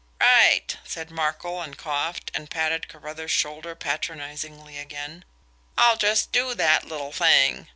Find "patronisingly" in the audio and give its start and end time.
3.75-4.79